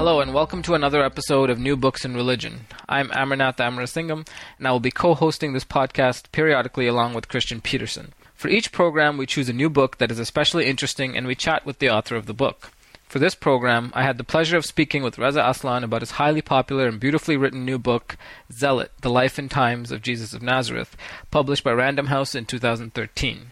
[0.00, 2.60] Hello and welcome to another episode of New Books in Religion.
[2.88, 4.26] I'm Amarnath Amarasingam
[4.56, 8.14] and I will be co-hosting this podcast periodically along with Kristian Petersen.
[8.34, 11.66] For each program, we choose a new book that is especially interesting and we chat
[11.66, 12.70] with the author of the book.
[13.08, 16.40] For this program, I had the pleasure of speaking with Reza Aslan about his highly
[16.40, 18.16] popular and beautifully written new book,
[18.50, 20.96] Zealot: The Life and Times of Jesus of Nazareth,
[21.30, 23.50] published by Random House in 2013.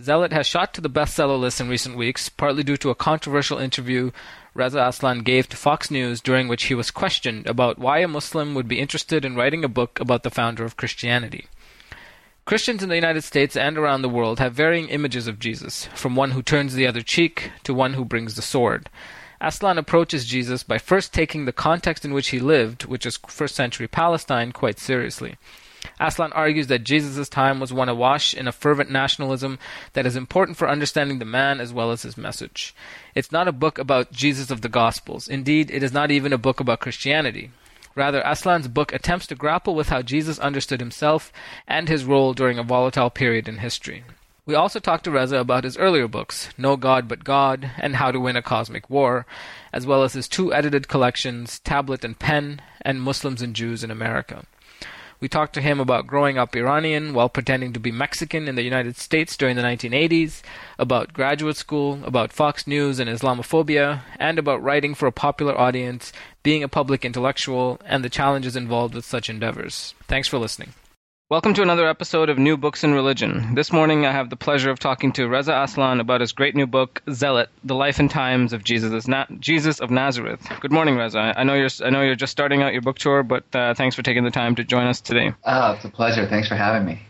[0.00, 3.58] Zealot has shot to the bestseller list in recent weeks, partly due to a controversial
[3.58, 4.10] interview
[4.54, 8.54] Reza Aslan gave to Fox News during which he was questioned about why a Muslim
[8.54, 11.46] would be interested in writing a book about the founder of Christianity.
[12.44, 16.16] Christians in the United States and around the world have varying images of Jesus, from
[16.16, 18.90] one who turns the other cheek to one who brings the sword.
[19.40, 23.54] Aslan approaches Jesus by first taking the context in which he lived, which is first
[23.54, 25.36] century Palestine, quite seriously.
[26.06, 29.58] Aslan argues that Jesus' time was one awash in a fervent nationalism
[29.92, 32.74] that is important for understanding the man as well as his message.
[33.14, 35.28] It's not a book about Jesus of the Gospels.
[35.28, 37.52] Indeed, it is not even a book about Christianity.
[37.94, 41.32] Rather, Aslan's book attempts to grapple with how Jesus understood himself
[41.68, 44.02] and his role during a volatile period in history.
[44.44, 48.10] We also talked to Reza about his earlier books, No God But God and How
[48.10, 49.24] to Win a Cosmic War,
[49.72, 53.90] as well as his two edited collections, Tablet and Pen, and Muslims and Jews in
[53.92, 54.44] America.
[55.22, 58.64] We talked to him about growing up Iranian while pretending to be Mexican in the
[58.64, 60.42] United States during the 1980s,
[60.80, 66.12] about graduate school, about Fox News and Islamophobia, and about writing for a popular audience,
[66.42, 69.94] being a public intellectual, and the challenges involved with such endeavors.
[70.08, 70.74] Thanks for listening.
[71.32, 73.54] Welcome to another episode of New Books in Religion.
[73.54, 76.66] This morning I have the pleasure of talking to Reza Aslan about his great new
[76.66, 80.46] book, Zealot: The Life and Times of Jesus, Na- Jesus of Nazareth.
[80.60, 81.32] Good morning, Reza.
[81.34, 83.96] I know you're I know you're just starting out your book tour, but uh, thanks
[83.96, 85.32] for taking the time to join us today.
[85.42, 86.26] Oh, it's a pleasure.
[86.26, 87.00] Thanks for having me.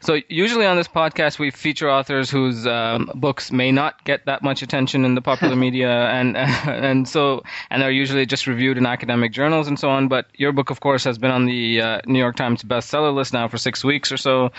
[0.00, 4.42] So usually on this podcast we feature authors whose um, books may not get that
[4.42, 8.86] much attention in the popular media, and and so and are usually just reviewed in
[8.86, 10.08] academic journals and so on.
[10.08, 13.32] But your book, of course, has been on the uh, New York Times bestseller list
[13.32, 14.52] now for six weeks or so,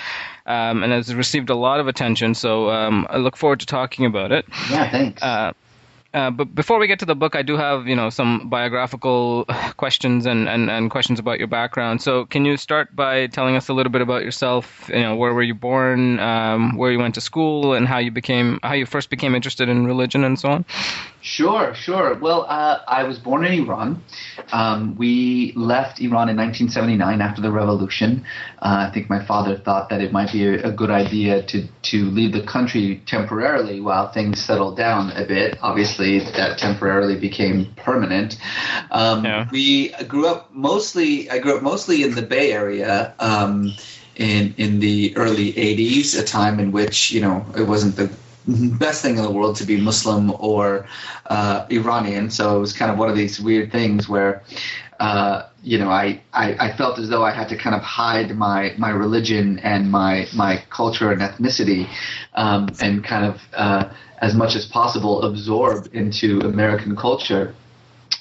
[0.45, 2.33] um, and has received a lot of attention.
[2.35, 4.45] So um, I look forward to talking about it.
[4.69, 5.21] Yeah, thanks.
[5.21, 5.53] Uh,
[6.13, 9.45] uh, but before we get to the book, I do have you know some biographical
[9.77, 12.01] questions and, and, and questions about your background.
[12.01, 14.89] So can you start by telling us a little bit about yourself?
[14.89, 18.11] You know, where were you born, um, where you went to school, and how you
[18.11, 20.65] became how you first became interested in religion and so on?
[21.21, 22.15] Sure, sure.
[22.15, 24.01] Well, uh, I was born in Iran.
[24.53, 28.23] Um, we left Iran in 1979 after the revolution.
[28.61, 31.67] Uh, I think my father thought that it might be a, a, good idea to,
[31.67, 35.57] to leave the country temporarily while things settled down a bit.
[35.61, 38.37] Obviously, that temporarily became permanent.
[38.91, 39.49] Um, yeah.
[39.51, 41.29] We grew up mostly.
[41.29, 43.13] I grew up mostly in the Bay Area.
[43.19, 43.73] Um,
[44.15, 48.09] in in the early 80s, a time in which you know it wasn't the
[48.47, 50.87] best thing in the world to be Muslim or
[51.27, 52.29] uh, Iranian.
[52.29, 54.43] So it was kind of one of these weird things where,
[54.99, 58.35] uh, you know, I, I, I, felt as though I had to kind of hide
[58.35, 61.87] my, my religion and my, my culture and ethnicity
[62.33, 63.89] um, and kind of, uh,
[64.19, 67.55] as much as possible, absorb into American culture.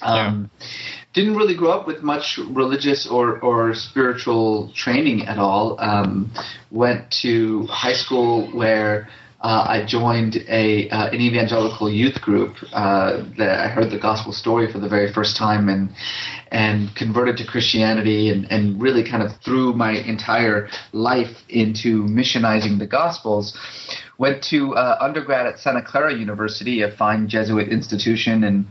[0.02, 0.66] Um, yeah.
[1.14, 5.80] Didn't really grow up with much religious or, or spiritual training at all.
[5.80, 6.30] Um,
[6.70, 9.08] went to high school where
[9.40, 14.32] uh, I joined a uh, an evangelical youth group uh, that I heard the gospel
[14.32, 15.90] story for the very first time and
[16.50, 22.80] and converted to Christianity and, and really kind of threw my entire life into missionizing
[22.80, 23.56] the gospels.
[24.18, 28.66] Went to uh, undergrad at Santa Clara University, a fine Jesuit institution, and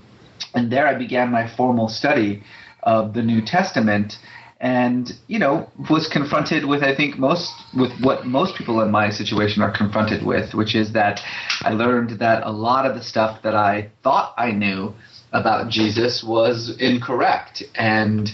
[0.53, 2.43] and there I began my formal study
[2.83, 4.19] of the New Testament
[4.59, 9.09] and you know was confronted with i think most with what most people in my
[9.09, 11.21] situation are confronted with which is that
[11.61, 14.93] i learned that a lot of the stuff that i thought i knew
[15.31, 18.31] about jesus was incorrect and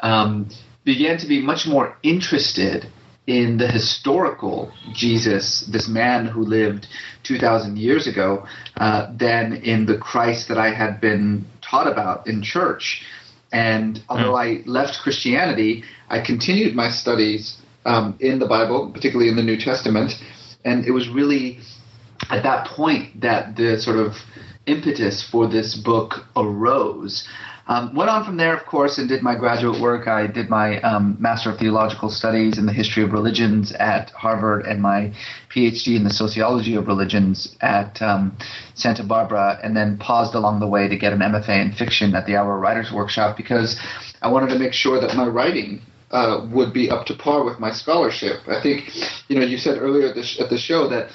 [0.00, 0.48] um,
[0.84, 2.86] began to be much more interested
[3.26, 6.86] in the historical jesus this man who lived
[7.24, 12.42] 2000 years ago uh, than in the christ that i had been taught about in
[12.42, 13.02] church
[13.54, 14.62] and although mm.
[14.64, 19.56] I left Christianity, I continued my studies um, in the Bible, particularly in the New
[19.56, 20.12] Testament.
[20.64, 21.60] And it was really
[22.30, 24.16] at that point that the sort of
[24.66, 27.28] impetus for this book arose.
[27.66, 30.06] Um, went on from there, of course, and did my graduate work.
[30.06, 34.66] I did my um, Master of Theological Studies in the History of Religions at Harvard
[34.66, 35.12] and my
[35.48, 38.36] PhD in the Sociology of Religions at um,
[38.74, 42.26] Santa Barbara, and then paused along the way to get an MFA in fiction at
[42.26, 43.80] the Iowa Writers Workshop because
[44.20, 45.80] I wanted to make sure that my writing
[46.10, 48.46] uh, would be up to par with my scholarship.
[48.46, 48.94] I think,
[49.28, 51.10] you know, you said earlier at the, sh- at the show that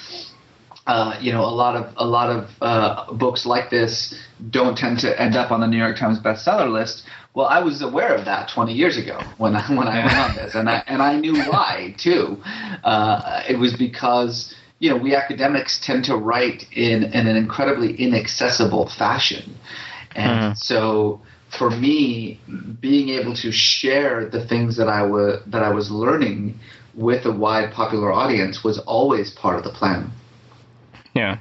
[0.86, 4.14] uh, you know, a lot of a lot of uh, books like this
[4.50, 7.04] don't tend to end up on the New York Times bestseller list.
[7.34, 10.34] Well, I was aware of that 20 years ago when I when I went on
[10.34, 12.38] this, and I and I knew why too.
[12.82, 17.94] Uh, it was because you know we academics tend to write in, in an incredibly
[17.94, 19.54] inaccessible fashion,
[20.16, 20.56] and mm.
[20.56, 21.20] so
[21.56, 22.40] for me,
[22.80, 26.58] being able to share the things that I was that I was learning
[26.94, 30.12] with a wide popular audience was always part of the plan.
[31.14, 31.38] Yeah.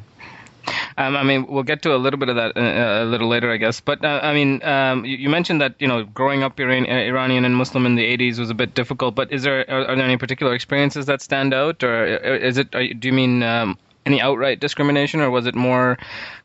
[0.97, 3.51] Um, I mean, we'll get to a little bit of that uh, a little later,
[3.51, 3.79] I guess.
[3.79, 6.93] But uh, I mean, um, you, you, mentioned that you know growing up Iran- uh,
[6.93, 9.15] Iranian and Muslim in the '80s was a bit difficult.
[9.15, 12.57] But is there are, are there any particular experiences that stand out, or uh, is
[12.57, 12.71] it?
[12.71, 15.97] do you mean um, any outright discrimination, or was it more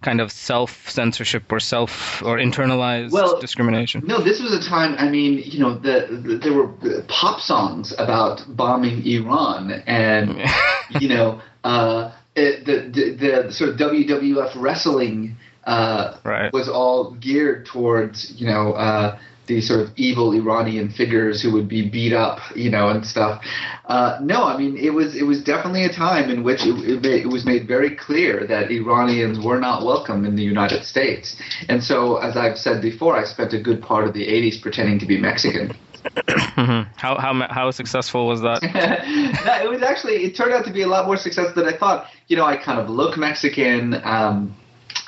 [0.02, 4.02] kind of self censorship or self or internalized well, discrimination?
[4.06, 4.94] No, this was a time.
[4.98, 6.68] I mean, you know, the, the there were
[7.08, 10.42] pop songs about bombing Iran, and
[11.00, 11.40] you know.
[11.64, 16.52] Uh, the, the, the sort of WWF wrestling uh, right.
[16.52, 21.68] was all geared towards you know uh, these sort of evil Iranian figures who would
[21.68, 23.44] be beat up, you know, and stuff.
[23.86, 27.06] Uh, no, I mean it was it was definitely a time in which it, it,
[27.06, 31.36] it, was made very clear that Iranians were not welcome in the United States.
[31.68, 34.98] And so, as I've said before, I spent a good part of the '80s pretending
[35.00, 35.76] to be Mexican.
[36.96, 38.62] How how how successful was that?
[39.44, 41.76] no, it was actually it turned out to be a lot more successful than I
[41.76, 42.08] thought.
[42.28, 44.00] You know, I kind of look Mexican.
[44.04, 44.56] Um,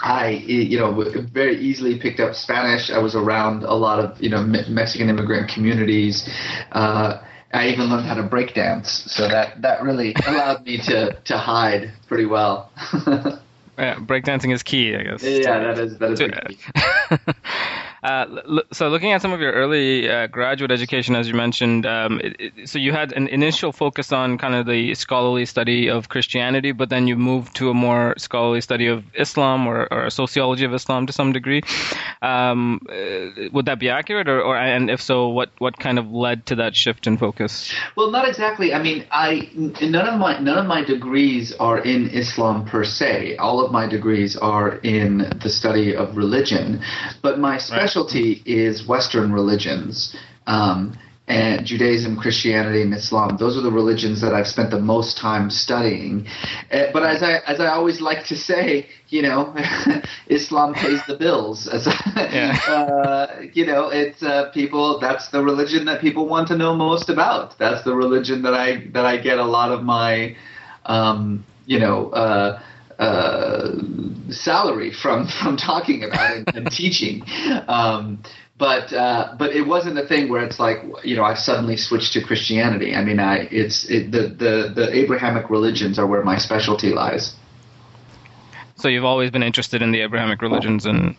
[0.00, 0.93] I you know
[1.32, 2.90] very easily picked up Spanish.
[2.90, 6.28] I was around a lot of you know Mexican immigrant communities.
[6.72, 7.22] Uh,
[7.52, 11.38] I even learned how to break dance, so that that really allowed me to to
[11.38, 12.70] hide pretty well.
[13.78, 15.22] yeah, breakdancing is key, I guess.
[15.22, 16.20] Yeah, that is that is
[18.06, 22.20] Uh, so, looking at some of your early uh, graduate education, as you mentioned, um,
[22.23, 26.08] it, it, so you had an initial focus on kind of the scholarly study of
[26.08, 30.11] Christianity, but then you moved to a more scholarly study of Islam or, or a
[30.12, 31.62] sociology of Islam to some degree.
[32.23, 36.08] Um, uh, would that be accurate, or, or, and if so, what what kind of
[36.12, 37.75] led to that shift in focus?
[37.97, 38.73] Well, not exactly.
[38.73, 43.35] I mean, I none of my none of my degrees are in Islam per se.
[43.38, 46.81] All of my degrees are in the study of religion,
[47.20, 50.14] but my special specialty is Western religions.
[50.46, 50.98] Um,
[51.28, 53.37] and Judaism, Christianity, and Islam.
[53.37, 56.26] Those are the religions that I've spent the most time studying.
[56.70, 59.52] Uh, but as I as I always like to say, you know,
[60.28, 61.66] Islam pays the bills.
[61.66, 62.60] As, yeah.
[62.69, 65.00] uh, you know, it's uh, people.
[65.00, 67.58] That's the religion that people want to know most about.
[67.58, 70.37] That's the religion that I that I get a lot of my,
[70.84, 72.60] um, you know uh,
[72.98, 73.72] uh,
[74.31, 77.22] salary from from talking about it and teaching.
[77.69, 78.22] Um,
[78.58, 82.14] but uh, but it wasn't a thing where it's like you know I suddenly switched
[82.14, 82.94] to Christianity.
[82.94, 87.34] I mean, I it's it, the the the Abrahamic religions are where my specialty lies.
[88.78, 91.16] So you've always been interested in the Abrahamic religions, and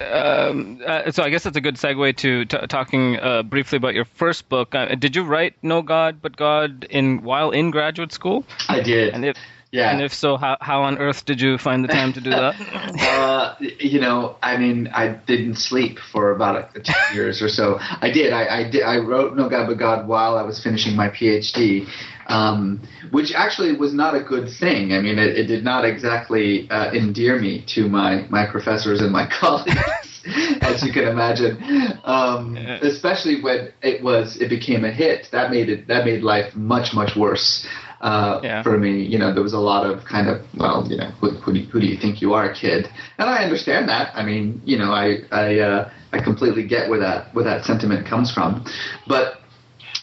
[0.00, 3.94] um, uh, so I guess that's a good segue to t- talking uh, briefly about
[3.94, 4.74] your first book.
[4.74, 8.46] Uh, did you write "No God But God" in while in graduate school?
[8.70, 9.12] I did.
[9.12, 9.36] And if
[9.74, 9.90] yeah.
[9.90, 12.54] And if so, how, how on earth did you find the time to do that?
[13.00, 17.78] uh, you know, I mean, I didn't sleep for about a, two years or so.
[17.80, 18.32] I did.
[18.32, 18.84] I, I did.
[18.84, 21.88] I wrote No God But God while I was finishing my PhD,
[22.28, 24.92] um, which actually was not a good thing.
[24.92, 29.10] I mean, it, it did not exactly uh, endear me to my, my professors and
[29.10, 30.22] my colleagues.
[30.62, 31.58] as you can imagine,
[32.04, 35.28] um, especially when it was it became a hit.
[35.32, 37.66] That made it that made life much much worse
[38.04, 38.62] uh, yeah.
[38.62, 39.02] for me.
[39.02, 41.58] You know, there was a lot of kind of, well, you know, who, who, do,
[41.60, 42.86] you, who do you think you are, kid?
[43.18, 44.14] And I understand that.
[44.14, 48.06] I mean, you know, I I uh, I completely get where that where that sentiment
[48.06, 48.64] comes from,
[49.08, 49.40] but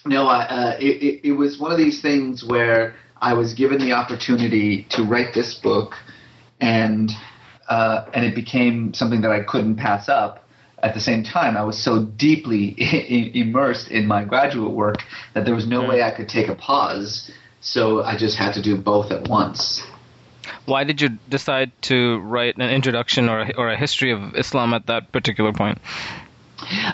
[0.03, 3.77] no, I, uh, it, it, it was one of these things where I was given
[3.77, 5.93] the opportunity to write this book,
[6.60, 7.12] and
[7.70, 10.48] uh, and it became something that I couldn't pass up
[10.81, 12.75] at the same time, I was so deeply
[13.39, 14.98] immersed in my graduate work
[15.36, 15.89] that there was no mm.
[15.89, 17.29] way I could take a pause
[17.61, 19.83] so I just had to do both at once.
[20.65, 24.73] Why did you decide to write an introduction or a, or a history of Islam
[24.73, 25.77] at that particular point?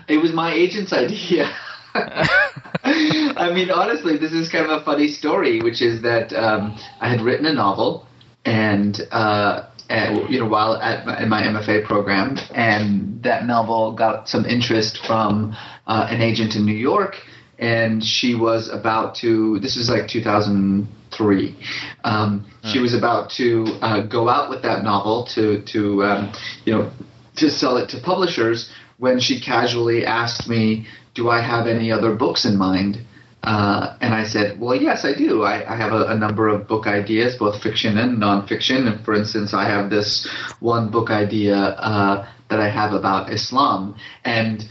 [0.08, 1.54] It was my agent's idea.
[1.96, 7.10] I mean, honestly, this is kind of a funny story, which is that um, I
[7.10, 8.08] had written a novel,
[8.46, 9.00] and.
[9.12, 14.28] Uh, and, you know, while at my, in my MFA program, and that novel got
[14.28, 15.56] some interest from
[15.88, 17.16] uh, an agent in New York,
[17.60, 19.60] and she was about to.
[19.60, 21.56] This was like 2003.
[22.04, 26.34] Um, She was about to uh, go out with that novel to to um,
[26.66, 26.92] you know
[27.38, 32.16] to sell it to publishers when she casually asked me, "Do I have any other
[32.16, 33.06] books in mind?"
[33.44, 35.44] Uh, and I said, well, yes, I do.
[35.44, 38.92] I, I have a, a, number of book ideas, both fiction and nonfiction.
[38.92, 40.28] And for instance, I have this
[40.60, 43.96] one book idea uh, that I have about Islam.
[44.26, 44.68] And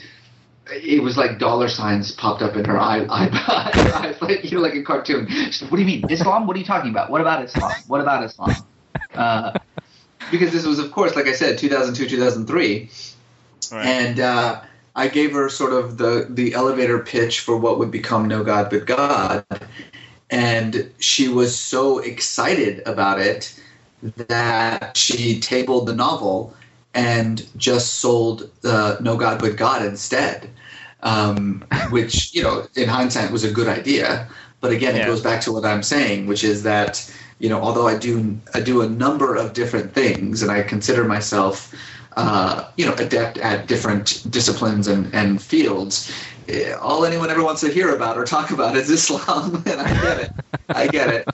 [0.71, 3.31] it was like dollar signs popped up in her eye, eye,
[3.95, 5.27] eyes, like you know, like a cartoon.
[5.69, 6.47] What do you mean Islam?
[6.47, 7.11] What are you talking about?
[7.11, 7.73] What about Islam?
[7.87, 8.55] What about Islam?
[9.15, 9.59] Uh,
[10.31, 12.91] because this was, of course, like I said, 2002, 2003,
[13.71, 13.87] right.
[13.87, 14.61] and uh,
[14.95, 18.71] I gave her sort of the the elevator pitch for what would become No God
[18.71, 19.45] But God,
[20.31, 23.59] and she was so excited about it
[24.03, 26.55] that she tabled the novel
[26.97, 30.51] and just sold uh, No God But God instead,
[31.03, 34.29] um, which you know in hindsight was a good idea.
[34.61, 35.03] But again, yeah.
[35.03, 38.37] it goes back to what I'm saying, which is that you know although I do
[38.55, 41.73] I do a number of different things and I consider myself
[42.17, 46.11] uh, you know, adept at different disciplines and, and fields.
[46.49, 49.93] Eh, all anyone ever wants to hear about or talk about is Islam, and I
[50.03, 50.31] get it.
[50.71, 51.27] I get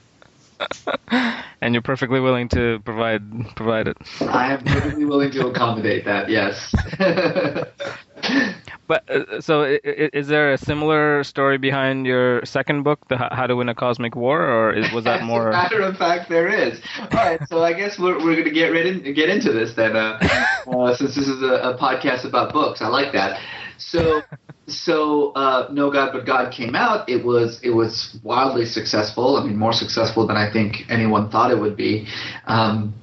[1.11, 1.35] it.
[1.63, 3.23] And you're perfectly willing to provide
[3.55, 3.97] provide it.
[4.21, 6.29] I am perfectly willing to accommodate that.
[6.29, 6.75] Yes.
[8.93, 13.57] But uh, so, is there a similar story behind your second book, the How to
[13.57, 15.49] Win a Cosmic War, or is, was that more?
[15.49, 16.79] As a matter of fact, there is.
[17.01, 19.73] All right, so I guess we're we're going to get right in, get into this
[19.75, 20.19] then, uh,
[20.67, 22.83] uh, since this is a, a, podcast about books.
[22.83, 23.41] I like that.
[23.79, 24.21] So,
[24.67, 27.09] so uh, No God But God came out.
[27.09, 29.37] It was it was wildly successful.
[29.37, 32.07] I mean, more successful than I think anyone thought it would be,
[32.47, 32.95] um,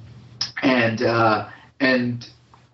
[0.62, 1.48] and uh,
[1.80, 2.26] and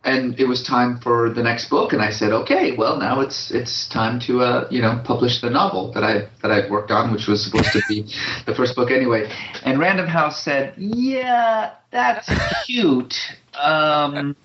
[0.04, 1.92] and it was time for the next book.
[1.92, 5.50] And i said okay well now it's it's time to uh, you know publish the
[5.50, 8.02] novel that i that i worked on which was supposed to be
[8.46, 9.30] the first book anyway.
[9.64, 12.30] And random house said yeah that's
[12.64, 13.16] cute.
[13.60, 14.36] Um,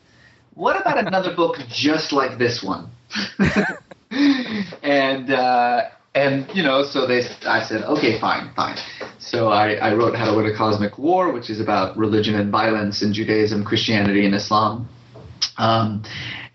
[0.55, 2.89] what about another book just like this one
[4.83, 8.77] and uh, and you know so they i said okay fine fine
[9.19, 12.51] so I, I wrote how to win a cosmic war which is about religion and
[12.51, 14.89] violence in judaism christianity and islam
[15.57, 16.03] um,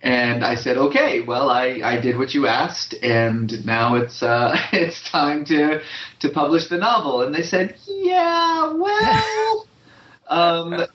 [0.03, 4.57] and I said, okay, well, I, I did what you asked, and now it's uh,
[4.73, 5.81] it's time to
[6.21, 7.23] to publish the novel.
[7.23, 9.67] And they said, yeah, well.
[10.29, 10.87] um,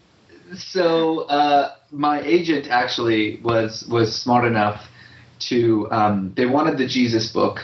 [0.56, 4.88] so uh, my agent actually was was smart enough
[5.50, 7.60] to um, they wanted the Jesus book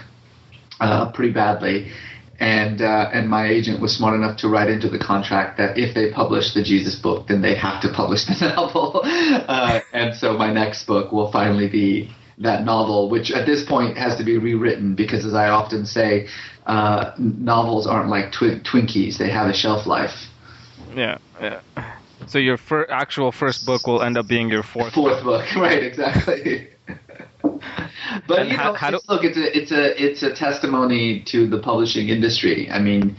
[0.80, 1.92] uh, pretty badly,
[2.40, 5.96] and uh, and my agent was smart enough to write into the contract that if
[5.96, 9.02] they publish the Jesus book, then they have to publish the novel.
[9.04, 13.98] Uh, and so my next book will finally be that novel, which at this point
[13.98, 16.28] has to be rewritten because, as I often say,
[16.68, 20.28] uh, novels aren't like twi- Twinkies; they have a shelf life.
[20.96, 21.62] Yeah, yeah.
[22.28, 24.94] So your fir- actual first book will end up being your fourth.
[24.94, 25.56] Fourth book, book.
[25.62, 25.84] right?
[25.84, 26.68] Exactly.
[28.28, 29.00] But and you know, how, do...
[29.08, 32.70] look, it's a it's a it's a testimony to the publishing industry.
[32.70, 33.16] I mean,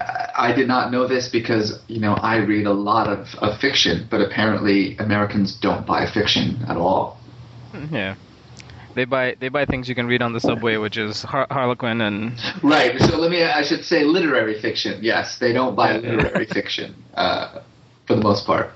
[0.00, 4.06] I did not know this because you know I read a lot of, of fiction,
[4.10, 7.18] but apparently Americans don't buy fiction at all.
[7.90, 8.14] Yeah.
[8.94, 12.00] They buy they buy things you can read on the subway, which is Har- Harlequin
[12.00, 12.98] and right.
[13.00, 15.00] So let me I should say literary fiction.
[15.02, 17.60] Yes, they don't buy literary fiction uh,
[18.06, 18.70] for the most part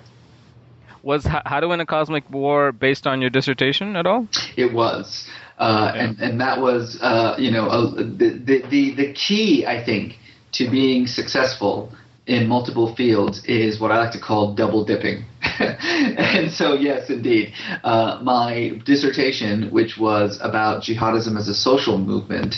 [1.02, 4.28] was How to Win a Cosmic War based on your dissertation at all?
[4.56, 5.28] It was,
[5.60, 6.02] uh, yeah.
[6.02, 10.16] and and that was uh, you know uh, the, the the key I think
[10.52, 11.92] to being successful
[12.26, 15.24] in multiple fields is what I like to call double dipping.
[15.58, 17.52] and so, yes, indeed,
[17.82, 22.56] uh, my dissertation, which was about jihadism as a social movement,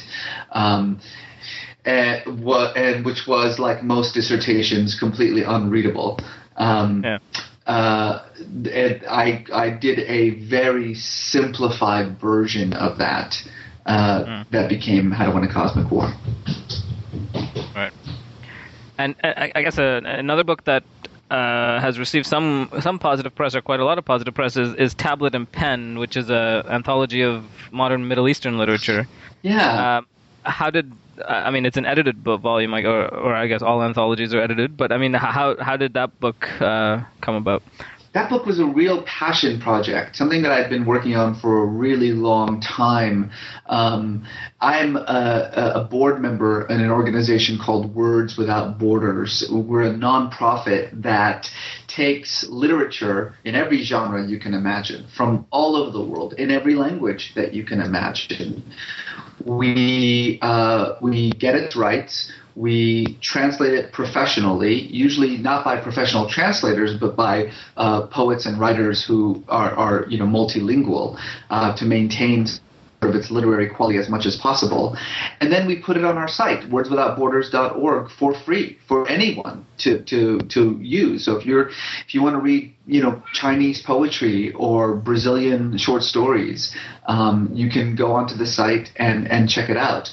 [0.51, 1.01] um,
[1.85, 6.19] and, what, and which was like most dissertations, completely unreadable.
[6.57, 7.19] Um, yeah
[7.67, 8.21] uh,
[9.09, 13.43] I I did a very simplified version of that
[13.87, 14.51] uh, mm.
[14.51, 16.13] that became How to Win a Cosmic War.
[17.75, 17.93] Right.
[18.99, 20.85] And uh, I guess uh, another book that
[21.31, 24.75] uh, has received some some positive press or quite a lot of positive press is,
[24.75, 29.09] is Tablet and Pen, which is a anthology of modern Middle Eastern literature.
[29.43, 30.01] Yeah.
[30.45, 30.93] Uh, how did
[31.29, 34.41] I mean, it's an edited book volume, like, or, or I guess all anthologies are
[34.41, 34.77] edited.
[34.77, 37.63] But I mean, how how did that book uh, come about?
[38.13, 41.65] That book was a real passion project, something that I've been working on for a
[41.65, 43.31] really long time.
[43.67, 44.27] Um,
[44.61, 49.49] I'm a, a, board member in an organization called Words Without Borders.
[49.51, 51.51] We're a nonprofit that
[51.95, 56.75] takes literature in every genre you can imagine from all over the world in every
[56.75, 58.63] language that you can imagine.
[59.45, 62.11] We uh, we get it right.
[62.55, 69.03] We translate it professionally, usually not by professional translators, but by uh, poets and writers
[69.03, 71.19] who are, are you know multilingual
[71.51, 72.47] uh, to maintain
[73.03, 74.97] of its literary quality as much as possible.
[75.41, 80.39] And then we put it on our site, wordswithoutborders.org, for free for anyone to, to,
[80.39, 81.25] to use.
[81.25, 86.03] So if you're if you want to read, you know, Chinese poetry or Brazilian short
[86.03, 86.75] stories,
[87.07, 90.11] um, you can go onto the site and, and check it out.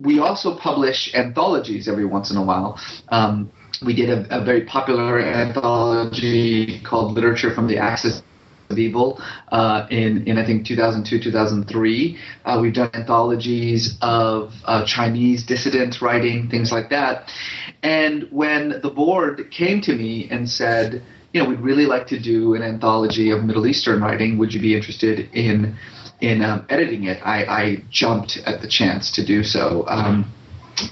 [0.00, 2.80] We also publish anthologies every once in a while.
[3.08, 3.50] Um,
[3.84, 8.22] we did a, a very popular anthology called Literature from the Axis
[8.70, 12.18] of Evil uh, in, in I think 2002, 2003.
[12.44, 17.30] Uh, we've done anthologies of uh, Chinese dissident writing, things like that.
[17.82, 21.02] And when the board came to me and said,
[21.32, 24.38] you know, we'd really like to do an anthology of Middle Eastern writing.
[24.38, 25.76] Would you be interested in
[26.20, 27.20] in um, editing it?
[27.24, 29.84] I, I, jumped at the chance to do so.
[29.88, 30.32] Um,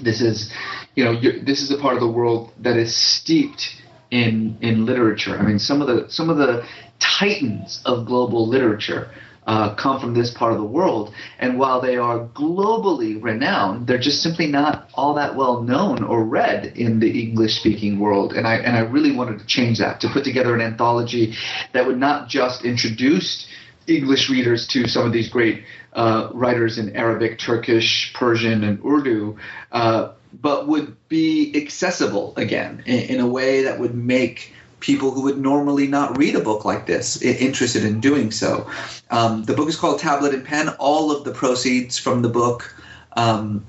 [0.01, 0.51] this is,
[0.95, 3.81] you know, this is a part of the world that is steeped
[4.13, 5.35] in in literature.
[5.37, 6.65] I mean, some of the some of the
[6.99, 9.09] titans of global literature
[9.47, 11.13] uh, come from this part of the world.
[11.39, 16.23] And while they are globally renowned, they're just simply not all that well known or
[16.23, 18.33] read in the English speaking world.
[18.33, 21.35] And I, and I really wanted to change that, to put together an anthology
[21.73, 23.47] that would not just introduce
[23.85, 29.37] English readers to some of these great uh, writers in Arabic, Turkish, Persian, and Urdu,
[29.73, 35.21] uh, but would be accessible again in, in a way that would make people who
[35.21, 38.69] would normally not read a book like this interested in doing so.
[39.11, 40.69] Um, the book is called Tablet and Pen.
[40.77, 42.75] All of the proceeds from the book,
[43.15, 43.65] um,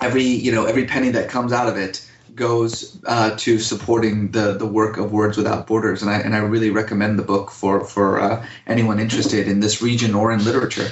[0.00, 4.52] every you know every penny that comes out of it goes uh, to supporting the
[4.52, 7.84] the work of Words Without Borders, and I and I really recommend the book for
[7.84, 10.88] for uh, anyone interested in this region or in literature.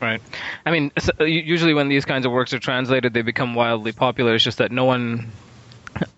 [0.00, 0.22] Right.
[0.64, 4.34] I mean, usually when these kinds of works are translated, they become wildly popular.
[4.34, 5.30] It's just that no one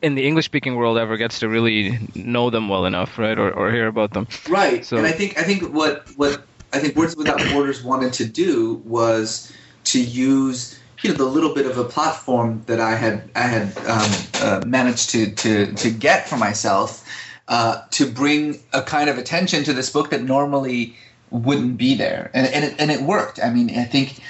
[0.03, 3.51] in the English speaking world ever gets to really know them well enough, right, or,
[3.51, 4.29] or hear about them.
[4.49, 4.85] Right.
[4.85, 8.25] So, and I think I think what what I think Words Without Borders wanted to
[8.25, 9.53] do was
[9.85, 13.77] to use you know the little bit of a platform that I had I had
[13.79, 17.07] um, uh, managed to to to get for myself
[17.49, 20.97] uh, to bring a kind of attention to this book that normally
[21.33, 23.43] wouldn't be there, and and it, and it worked.
[23.43, 24.21] I mean, I think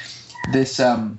[0.52, 1.18] this um,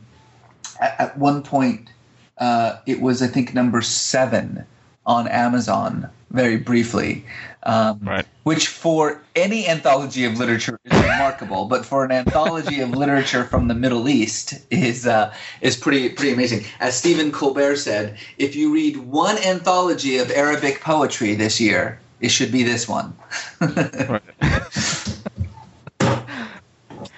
[0.79, 1.89] at, at one point
[2.37, 4.65] uh, it was I think number seven
[5.05, 7.23] on Amazon very briefly,
[7.63, 8.25] um, right.
[8.43, 13.67] which for any anthology of literature is remarkable, but for an anthology of literature from
[13.67, 16.65] the Middle East is uh, is pretty pretty amazing.
[16.79, 22.29] As Stephen Colbert said, if you read one anthology of Arabic poetry this year, it
[22.29, 23.15] should be this one.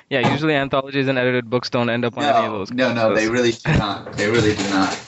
[0.09, 2.71] yeah, usually anthologies and edited books don't end up on no, any of those.
[2.71, 4.13] No, no, they really do not.
[4.13, 5.04] They really do not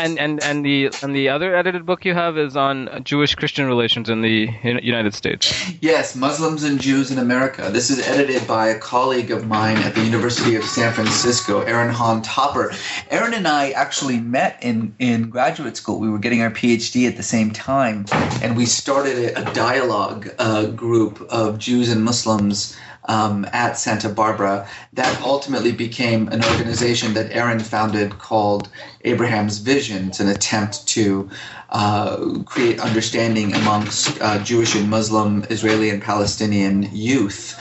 [0.00, 3.66] and and and the and the other edited book you have is on Jewish Christian
[3.66, 5.72] relations in the United States.
[5.80, 7.70] Yes, Muslims and Jews in America.
[7.70, 11.92] This is edited by a colleague of mine at the University of San Francisco, Aaron
[11.92, 12.72] Hahn Tapper.
[13.10, 16.00] Aaron and I actually met in in graduate school.
[16.00, 18.06] We were getting our PhD at the same time,
[18.42, 22.76] and we started a, dialogue uh, group of Jews and Muslims
[23.08, 24.68] um, at Santa Barbara.
[24.92, 28.68] That ultimately became an organization that Aaron founded called
[29.04, 30.08] Abraham's Vision.
[30.08, 31.30] It's an attempt to
[31.70, 37.56] uh, create understanding amongst uh, Jewish and Muslim, Israeli and Palestinian youth.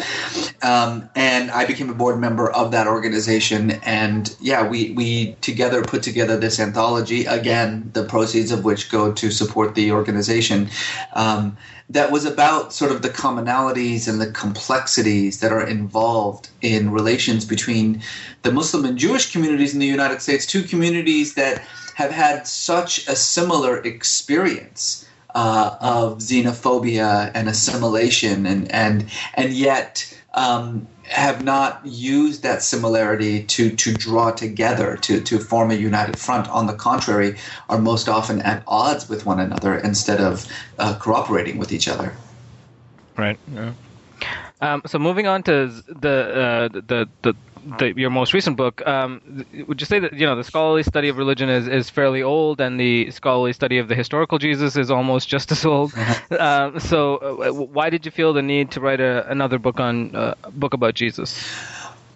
[0.63, 3.71] Um, and I became a board member of that organization.
[3.83, 9.13] And yeah, we, we together put together this anthology, again, the proceeds of which go
[9.13, 10.69] to support the organization.
[11.13, 11.55] Um,
[11.91, 17.45] that was about sort of the commonalities and the complexities that are involved in relations
[17.45, 18.01] between
[18.43, 21.61] the Muslim and Jewish communities in the United States, two communities that
[21.95, 30.17] have had such a similar experience uh, of xenophobia and assimilation, and and and yet
[30.33, 36.17] um, have not used that similarity to to draw together to to form a united
[36.17, 36.47] front.
[36.49, 37.35] On the contrary,
[37.69, 40.47] are most often at odds with one another instead of
[40.79, 42.13] uh, cooperating with each other.
[43.17, 43.39] Right.
[43.53, 43.73] Yeah.
[44.61, 47.35] Um, so moving on to the uh, the the
[47.77, 51.09] the, your most recent book, um, would you say that you know the scholarly study
[51.09, 54.89] of religion is, is fairly old, and the scholarly study of the historical Jesus is
[54.89, 55.93] almost just as old?
[56.39, 60.15] um, so, uh, why did you feel the need to write a, another book on
[60.15, 61.43] uh, book about Jesus?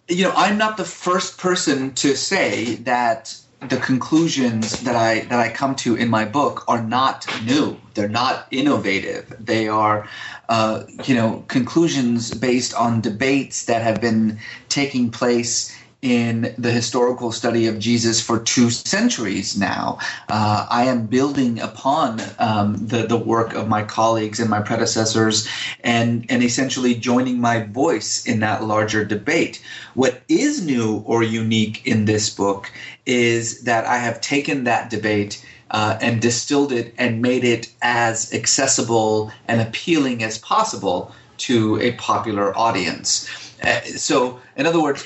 [0.07, 3.37] You know, I'm not the first person to say that
[3.69, 7.77] the conclusions that I that I come to in my book are not new.
[7.93, 9.33] They're not innovative.
[9.39, 10.07] They are,
[10.49, 17.31] uh, you know, conclusions based on debates that have been taking place in the historical
[17.31, 19.97] study of Jesus for two centuries now.
[20.27, 25.47] Uh, I am building upon um, the, the work of my colleagues and my predecessors
[25.81, 29.63] and, and essentially joining my voice in that larger debate.
[29.93, 32.69] What is new or unique in this book
[33.05, 35.43] is that I have taken that debate.
[35.71, 41.93] Uh, and distilled it and made it as accessible and appealing as possible to a
[41.93, 43.27] popular audience.
[43.63, 45.03] Uh, so, in other words,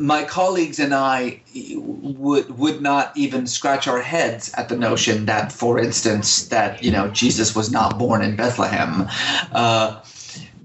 [0.00, 1.40] my colleagues and I
[1.74, 6.90] would would not even scratch our heads at the notion that, for instance, that you
[6.90, 9.08] know Jesus was not born in Bethlehem.
[9.52, 10.00] Uh,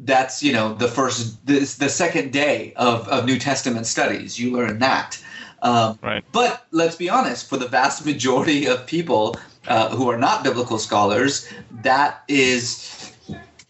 [0.03, 4.39] that's you know the first this, the second day of, of New Testament studies.
[4.39, 5.21] You learn that.
[5.61, 6.23] Um, right.
[6.31, 9.35] But let's be honest, for the vast majority of people
[9.67, 11.47] uh, who are not biblical scholars,
[11.83, 13.13] that is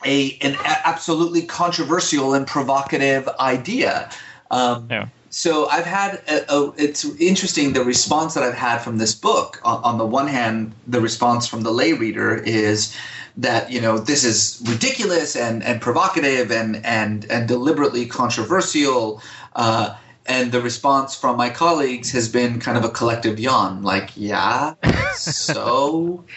[0.06, 4.10] a an absolutely controversial and provocative idea.
[4.52, 5.08] Um, yeah.
[5.32, 9.62] So I've had a, a, it's interesting the response that I've had from this book.
[9.64, 12.96] On, on, the one hand, the response from the lay reader is
[13.38, 19.22] that you know this is ridiculous and, and provocative and and and deliberately controversial.
[19.56, 19.96] Uh,
[20.28, 24.76] and the response from my colleagues has been kind of a collective yawn, like, yeah,
[25.16, 26.24] so.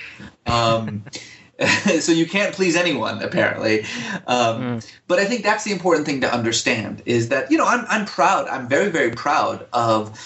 [0.46, 1.04] Um,
[2.00, 3.82] so you can't please anyone apparently.
[4.26, 4.92] Um, mm.
[5.06, 8.06] but i think that's the important thing to understand is that you know i'm, I'm
[8.06, 8.48] proud.
[8.48, 10.18] I'm very very proud of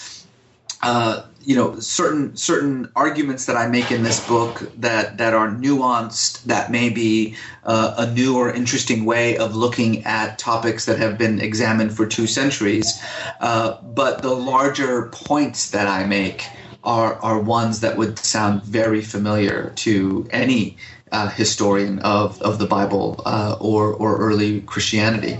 [0.81, 5.49] uh, you know certain certain arguments that I make in this book that that are
[5.49, 10.97] nuanced that may be uh, a new or interesting way of looking at topics that
[10.99, 13.01] have been examined for two centuries.
[13.39, 16.45] Uh, but the larger points that I make
[16.83, 20.77] are are ones that would sound very familiar to any
[21.11, 25.37] uh, historian of, of the Bible uh, or, or early Christianity.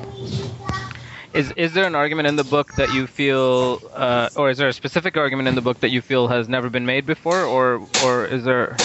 [1.34, 4.68] Is, is there an argument in the book that you feel, uh, or is there
[4.68, 7.88] a specific argument in the book that you feel has never been made before, or,
[8.04, 8.76] or is there?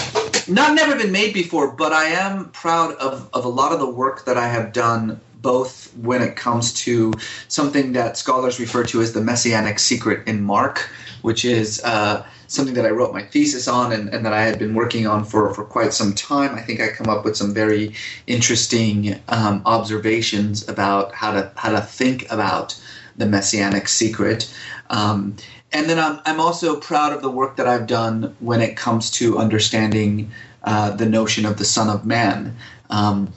[0.47, 3.89] Not never been made before, but I am proud of, of a lot of the
[3.89, 7.13] work that I have done both when it comes to
[7.47, 10.91] something that scholars refer to as the messianic secret in Mark,
[11.23, 14.59] which is uh, something that I wrote my thesis on and, and, that I had
[14.59, 16.55] been working on for, for quite some time.
[16.55, 17.95] I think I come up with some very
[18.27, 22.81] interesting um, observations about how to how to think about
[23.17, 24.53] the messianic secret.
[24.91, 25.37] Um,
[25.73, 29.11] and then I'm, I'm also proud of the work that I've done when it comes
[29.13, 30.31] to understanding
[30.65, 32.57] uh, the notion of the Son of Man.
[32.91, 33.33] Um,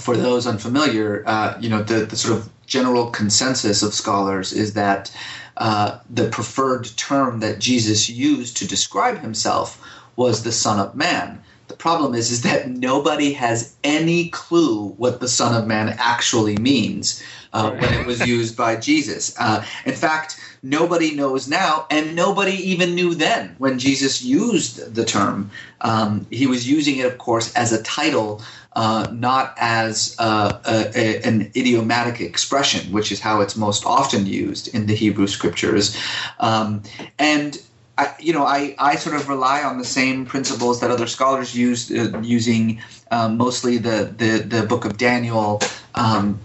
[0.00, 4.74] for those unfamiliar, uh, you know, the, the sort of general consensus of scholars is
[4.74, 5.14] that
[5.56, 9.80] uh, the preferred term that Jesus used to describe himself
[10.16, 11.42] was the Son of Man.
[11.68, 16.56] The problem is, is that nobody has any clue what the Son of Man actually
[16.56, 19.34] means uh, when it was used by Jesus.
[19.38, 25.04] Uh, in fact, nobody knows now, and nobody even knew then when Jesus used the
[25.04, 25.50] term.
[25.80, 28.42] Um, he was using it, of course, as a title
[28.76, 34.26] uh, not as uh, a, a, an idiomatic expression, which is how it's most often
[34.26, 35.96] used in the Hebrew scriptures.
[36.40, 36.82] Um,
[37.18, 37.60] and
[37.96, 41.54] I, you know, I, I sort of rely on the same principles that other scholars
[41.54, 42.80] use, uh, using
[43.12, 45.60] um, mostly the, the, the book of Daniel
[45.94, 46.40] um,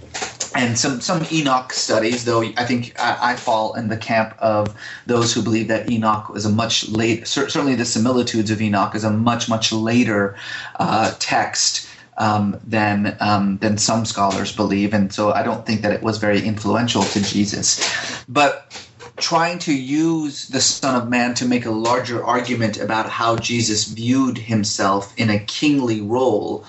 [0.55, 4.75] and some, some Enoch studies, though I think I, I, fall in the camp of
[5.07, 9.03] those who believe that Enoch was a much late, certainly the similitudes of Enoch is
[9.03, 10.35] a much, much later
[10.79, 11.88] uh, text
[12.19, 16.17] um, than um, than some scholars believe, and so I don't think that it was
[16.17, 17.81] very influential to Jesus.
[18.27, 18.71] But
[19.19, 23.85] trying to use the Son of Man to make a larger argument about how Jesus
[23.85, 26.63] viewed himself in a kingly role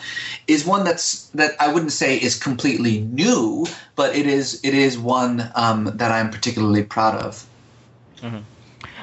[0.46, 4.98] is one that's that I wouldn't say is completely new, but it is it is
[4.98, 7.46] one um, that I'm particularly proud of.
[8.22, 8.38] Mm-hmm.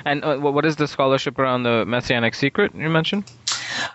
[0.06, 3.26] And uh, what is the scholarship around the Messianic secret you mentioned?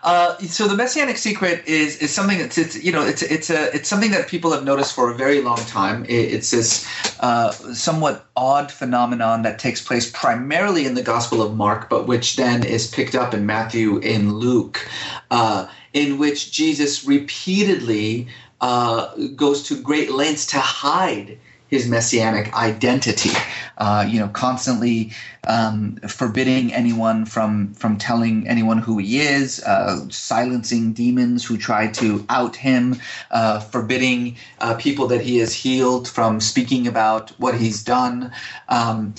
[0.02, 3.72] Uh, so the messianic secret is is something that's it's you know it's it's a
[3.72, 6.04] it's something that people have noticed for a very long time.
[6.06, 6.84] It, it's this
[7.20, 12.34] uh, somewhat odd phenomenon that takes place primarily in the Gospel of Mark, but which
[12.34, 14.88] then is picked up in Matthew in Luke,
[15.30, 18.26] uh, in which Jesus repeatedly
[18.60, 21.38] uh, goes to great lengths to hide
[21.72, 23.30] his messianic identity.
[23.78, 25.11] Uh, you know, constantly
[25.48, 31.88] um, forbidding anyone from from telling anyone who he is, uh, silencing demons who try
[31.88, 37.54] to out him, uh, forbidding uh, people that he has healed from speaking about what
[37.54, 38.30] he's done.
[38.68, 39.14] Um,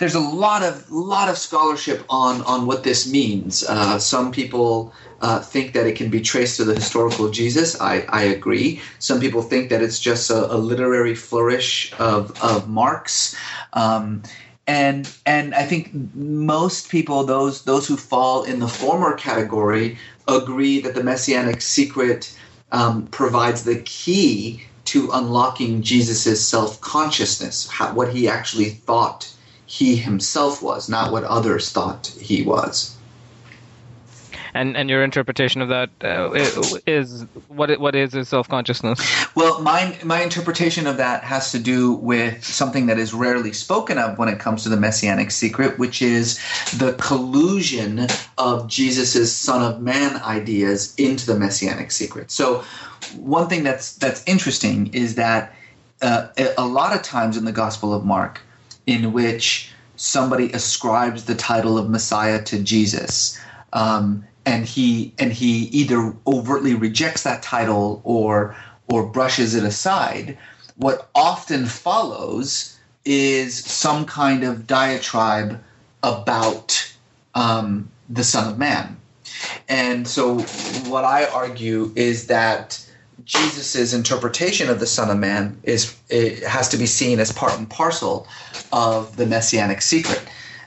[0.00, 3.62] there's a lot of lot of scholarship on on what this means.
[3.62, 7.78] Uh, some people uh, think that it can be traced to the historical Jesus.
[7.80, 8.80] I, I agree.
[8.98, 13.36] Some people think that it's just a, a literary flourish of of Mark's.
[13.74, 14.22] Um,
[14.66, 20.80] and and I think most people, those those who fall in the former category, agree
[20.80, 22.34] that the messianic secret
[22.72, 29.30] um, provides the key to unlocking Jesus' self consciousness, what he actually thought
[29.70, 32.96] he himself was, not what others thought he was.
[34.52, 36.32] And and your interpretation of that uh,
[36.84, 39.00] is what what is his self consciousness?
[39.36, 43.96] Well, my my interpretation of that has to do with something that is rarely spoken
[43.96, 46.40] of when it comes to the messianic secret, which is
[46.76, 52.32] the collusion of Jesus's Son of Man ideas into the messianic secret.
[52.32, 52.64] So,
[53.16, 55.54] one thing that's that's interesting is that
[56.02, 56.26] uh,
[56.58, 58.40] a lot of times in the Gospel of Mark
[58.86, 63.38] in which somebody ascribes the title of Messiah to Jesus.
[63.72, 68.56] Um, and he and he either overtly rejects that title or
[68.88, 70.36] or brushes it aside.
[70.76, 75.62] What often follows is some kind of diatribe
[76.02, 76.92] about
[77.34, 78.96] um, the Son of Man.
[79.68, 80.40] And so,
[80.90, 82.84] what I argue is that
[83.30, 87.56] Jesus's interpretation of the Son of Man is it has to be seen as part
[87.56, 88.26] and parcel
[88.72, 90.20] of the messianic secret.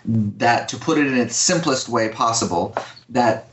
[0.06, 2.74] That to put it in its simplest way possible,
[3.10, 3.48] that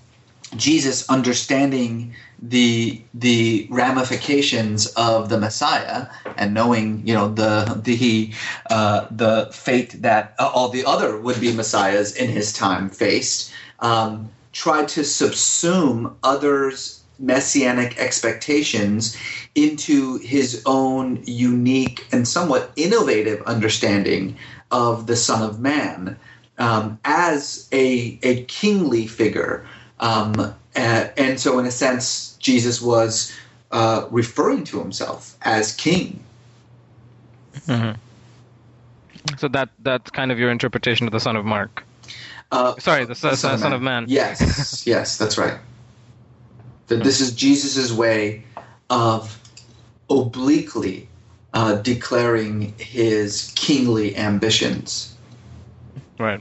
[0.57, 8.33] Jesus understanding the the ramifications of the Messiah and knowing you know the the
[8.71, 14.31] uh, the fate that all the other would be messiahs in his time faced, um,
[14.53, 19.17] tried to subsume others messianic expectations
[19.55, 24.37] into his own unique and somewhat innovative understanding
[24.71, 26.17] of the Son of Man
[26.59, 29.67] um, as a, a kingly figure.
[29.99, 33.37] Um, and, and, so, in a sense, Jesus was
[33.71, 36.23] uh, referring to himself as king.
[37.67, 37.99] Mm-hmm.
[39.37, 41.85] So that that's kind of your interpretation of the Son of Mark.
[42.53, 44.07] Uh, Sorry, the, the son, son, of Man.
[44.09, 45.59] Yes, yes, that's right.
[46.91, 48.43] That this is Jesus' way
[48.91, 49.41] of
[50.11, 51.09] obliquely
[51.55, 55.15] uh, declaring his kingly ambitions.
[56.19, 56.41] Right.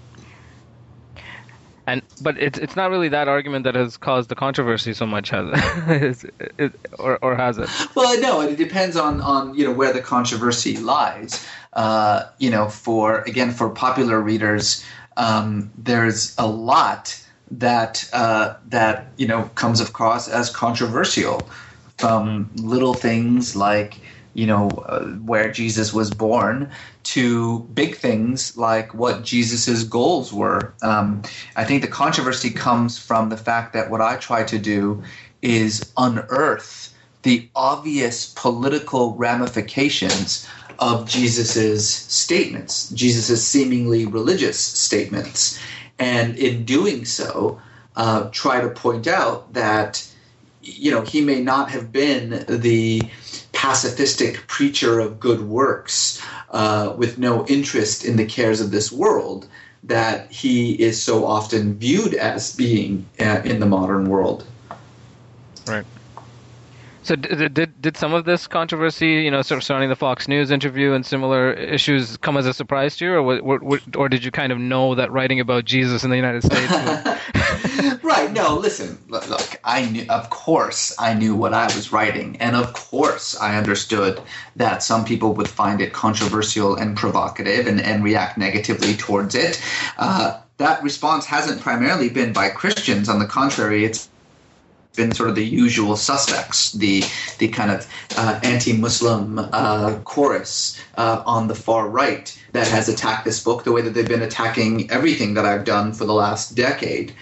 [1.86, 5.30] And but it's it's not really that argument that has caused the controversy so much,
[5.30, 6.34] has it?
[6.58, 7.70] it or or has it?
[7.96, 8.42] Well, no.
[8.42, 11.48] It depends on on you know where the controversy lies.
[11.74, 14.84] Uh, you know, for again for popular readers,
[15.18, 21.50] um, there's a lot that uh, that you know comes across as controversial,
[21.98, 24.00] from little things like
[24.34, 26.70] you know uh, where Jesus was born
[27.04, 30.74] to big things like what Jesus's goals were.
[30.82, 31.24] Um,
[31.56, 35.02] I think the controversy comes from the fact that what I try to do
[35.42, 40.48] is unearth the obvious political ramifications
[40.80, 45.60] of Jesus's statements, Jesus's seemingly religious statements
[46.00, 47.62] and in doing so,
[47.96, 50.06] uh, try to point out that
[50.62, 53.02] you know he may not have been the
[53.52, 59.48] pacifistic preacher of good works uh, with no interest in the cares of this world
[59.84, 64.46] that he is so often viewed as being uh, in the modern world.
[65.68, 65.86] Right.
[67.10, 70.28] So did, did did some of this controversy, you know, sort of surrounding the Fox
[70.28, 74.24] News interview and similar issues, come as a surprise to you, or or, or did
[74.24, 76.72] you kind of know that writing about Jesus in the United States?
[78.04, 78.32] right.
[78.32, 78.54] No.
[78.54, 79.00] Listen.
[79.08, 79.60] Look.
[79.64, 80.06] I knew.
[80.08, 84.22] Of course, I knew what I was writing, and of course, I understood
[84.58, 89.60] that some people would find it controversial and provocative, and, and react negatively towards it.
[89.98, 93.10] Uh, that response hasn't primarily been by Christians.
[93.10, 94.10] On the contrary, it's
[95.00, 97.04] been sort of the usual suspects, the
[97.40, 103.24] the kind of uh, anti-Muslim uh, chorus uh, on the far right that has attacked
[103.24, 106.56] this book the way that they've been attacking everything that I've done for the last
[106.56, 107.14] decade.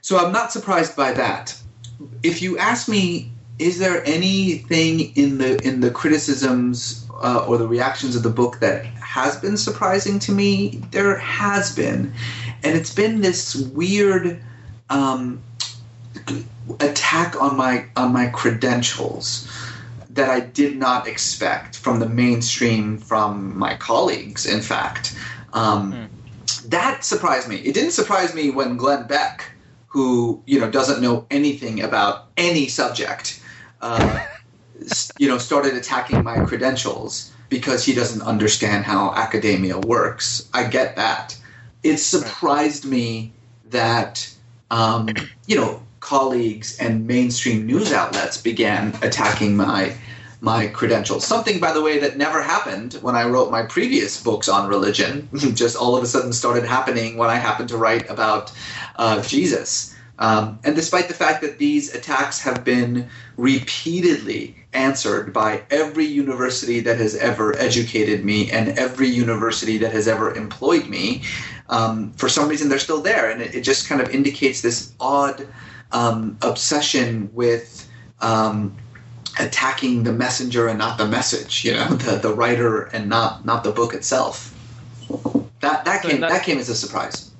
[0.00, 1.54] So I'm not surprised by that.
[2.22, 7.68] If you ask me, is there anything in the in the criticisms uh, or the
[7.68, 8.86] reactions of the book that
[9.16, 10.82] has been surprising to me?
[10.90, 12.12] There has been,
[12.64, 14.42] and it's been this weird.
[14.88, 15.42] Um,
[16.80, 19.48] attack on my on my credentials
[20.10, 24.46] that I did not expect from the mainstream, from my colleagues.
[24.46, 25.16] In fact,
[25.52, 26.70] um, mm.
[26.70, 27.56] that surprised me.
[27.56, 29.44] It didn't surprise me when Glenn Beck,
[29.86, 33.42] who you know doesn't know anything about any subject,
[33.80, 34.24] uh,
[35.18, 40.48] you know, started attacking my credentials because he doesn't understand how academia works.
[40.52, 41.38] I get that.
[41.82, 43.32] It surprised me
[43.70, 44.28] that,
[44.70, 45.08] um,
[45.46, 49.96] you know, colleagues and mainstream news outlets began attacking my
[50.40, 51.26] my credentials.
[51.26, 55.26] Something, by the way, that never happened when I wrote my previous books on religion.
[55.54, 58.52] Just all of a sudden started happening when I happened to write about
[58.96, 59.94] uh, Jesus.
[60.18, 66.80] Um, and despite the fact that these attacks have been repeatedly answered by every university
[66.80, 71.22] that has ever educated me and every university that has ever employed me,
[71.70, 73.30] um, for some reason they're still there.
[73.30, 75.48] And it, it, just kind of indicates this odd
[75.94, 77.88] um, obsession with
[78.20, 78.76] um,
[79.38, 83.64] attacking the messenger and not the message, you know, the, the writer and not, not
[83.64, 84.50] the book itself.
[85.60, 87.30] That, that, so came, that, that came as a surprise.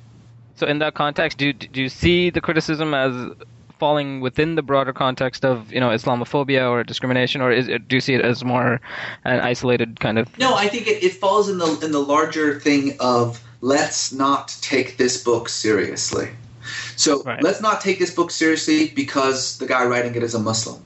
[0.54, 3.34] So in that context, do, do you see the criticism as
[3.78, 8.00] falling within the broader context of you know Islamophobia or discrimination, or is do you
[8.00, 8.80] see it as more
[9.24, 10.38] an isolated kind of?
[10.38, 14.56] No, I think it, it falls in the in the larger thing of let's not
[14.60, 16.30] take this book seriously.
[16.96, 17.42] So right.
[17.42, 20.85] let's not take this book seriously because the guy writing it is a Muslim.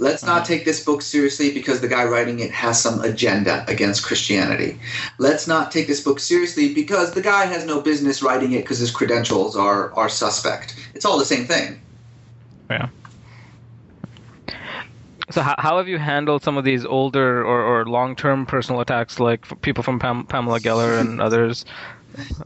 [0.00, 0.44] Let's not uh-huh.
[0.44, 4.78] take this book seriously because the guy writing it has some agenda against Christianity.
[5.18, 8.78] Let's not take this book seriously because the guy has no business writing it because
[8.78, 10.76] his credentials are are suspect.
[10.94, 11.80] It's all the same thing.
[12.70, 12.88] Yeah.
[15.30, 19.20] So how, how have you handled some of these older or, or long-term personal attacks,
[19.20, 21.64] like people from Pam, Pamela Geller and others,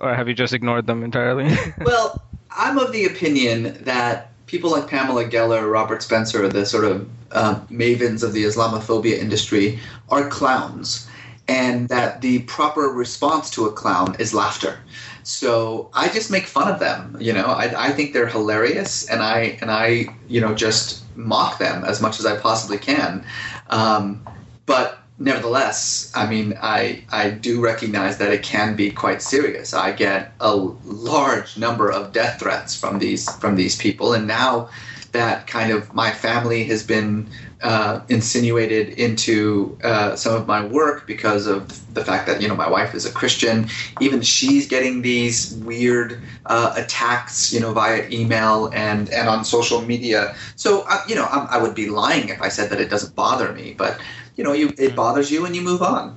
[0.00, 1.54] or have you just ignored them entirely?
[1.84, 2.20] well,
[2.56, 7.60] I'm of the opinion that people like Pamela Geller, Robert Spencer, the sort of uh,
[7.70, 9.78] mavens of the Islamophobia industry,
[10.10, 11.08] are clowns,
[11.48, 14.78] and that the proper response to a clown is laughter.
[15.22, 17.16] So I just make fun of them.
[17.20, 21.58] You know, I, I think they're hilarious, and I and I you know just mock
[21.58, 23.24] them as much as I possibly can.
[23.70, 24.26] Um,
[24.66, 29.72] but nevertheless, I mean, I I do recognize that it can be quite serious.
[29.72, 34.68] I get a large number of death threats from these from these people, and now
[35.12, 37.28] that kind of my family has been
[37.62, 42.56] uh, insinuated into uh, some of my work because of the fact that you know
[42.56, 43.68] my wife is a Christian.
[44.00, 49.82] Even she's getting these weird uh, attacks, you know, via email and and on social
[49.82, 50.34] media.
[50.56, 53.14] So uh, you know, I, I, would be lying if I said that it doesn't
[53.14, 54.00] bother me, but
[54.36, 54.96] you know, you, it hmm.
[54.96, 56.16] bothers you and you move on.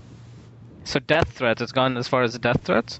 [0.83, 1.61] So death threats.
[1.61, 2.99] It's gone as far as death threats.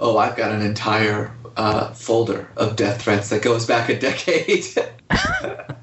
[0.00, 4.66] Oh, I've got an entire uh, folder of death threats that goes back a decade.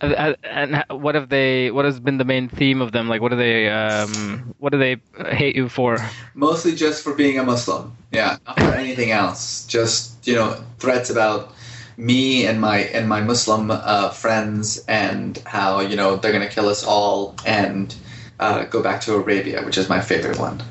[0.00, 1.70] and what have they?
[1.70, 3.08] What has been the main theme of them?
[3.08, 3.68] Like, what do they?
[3.68, 4.96] Um, what do they
[5.30, 5.98] hate you for?
[6.34, 7.96] Mostly just for being a Muslim.
[8.12, 9.66] Yeah, not for anything else.
[9.66, 11.52] Just you know, threats about
[11.98, 16.68] me and my and my Muslim uh, friends and how you know they're gonna kill
[16.68, 17.94] us all and
[18.40, 20.62] uh, go back to Arabia, which is my favorite one.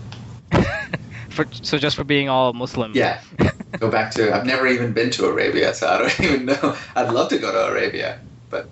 [1.29, 2.93] for, so just for being all Muslim.
[2.95, 3.21] Yeah,
[3.77, 4.33] go back to.
[4.33, 6.75] I've never even been to Arabia, so I don't even know.
[6.95, 8.69] I'd love to go to Arabia but.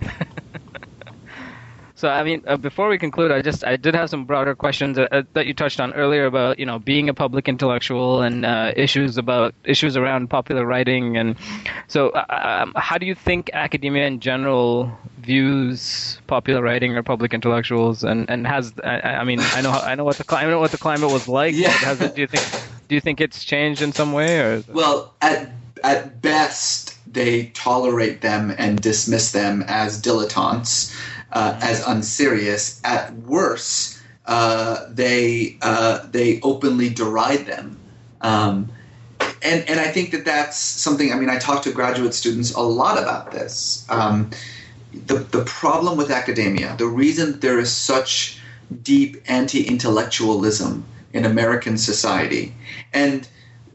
[1.95, 4.97] So I mean, uh, before we conclude, I just I did have some broader questions
[4.97, 8.45] uh, uh, that you touched on earlier about you know being a public intellectual and
[8.45, 11.37] uh, issues about issues around popular writing, and
[11.87, 12.25] so uh,
[12.63, 18.29] um, how do you think academia in general views popular writing or public intellectuals, and
[18.29, 20.77] and has I, I mean I know I know what the I know what the
[20.77, 21.55] climate was like.
[21.55, 21.69] Yeah.
[21.69, 22.45] Has it, do you think
[22.89, 24.63] do you think it's changed in some way or?
[24.67, 25.49] Well, at
[25.81, 30.93] at best they tolerate them and dismiss them as dilettantes,
[31.35, 32.81] uh, as unserious.
[32.83, 37.77] At worst, uh, they uh, they openly deride them.
[38.21, 38.71] Um,
[39.43, 41.13] and, and I think that that's something.
[41.13, 43.85] I mean, I talk to graduate students a lot about this.
[43.89, 44.31] Um,
[45.05, 48.39] the the problem with academia, the reason there is such
[48.81, 52.55] deep anti-intellectualism in American society,
[52.93, 53.27] and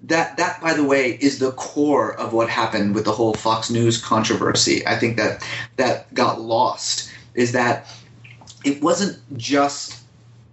[0.03, 3.70] that that by the way is the core of what happened with the whole Fox
[3.70, 4.85] News controversy.
[4.87, 5.46] I think that
[5.77, 7.87] that got lost is that
[8.64, 10.03] it wasn't just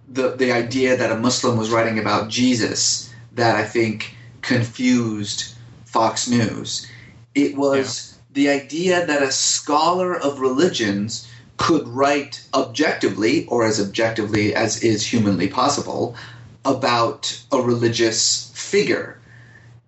[0.08, 6.28] the the idea that a Muslim was writing about Jesus that I think confused Fox
[6.28, 6.86] News.
[7.34, 8.18] It was yeah.
[8.32, 11.28] the idea that a scholar of religions
[11.58, 16.16] could write objectively or as objectively as is humanly possible
[16.64, 19.20] about a religious figure